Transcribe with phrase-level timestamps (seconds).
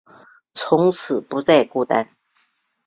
[0.55, 2.09] 从此不再孤单